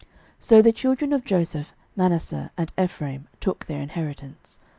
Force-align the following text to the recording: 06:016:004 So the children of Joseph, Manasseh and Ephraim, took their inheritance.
06:016:004 0.39 0.43
So 0.47 0.61
the 0.63 0.71
children 0.73 1.13
of 1.13 1.23
Joseph, 1.23 1.75
Manasseh 1.95 2.51
and 2.57 2.73
Ephraim, 2.75 3.27
took 3.39 3.67
their 3.67 3.81
inheritance. 3.83 4.57